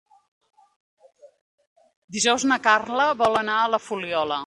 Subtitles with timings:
[2.17, 4.39] Dijous na Carla vol anar a la Fuliola.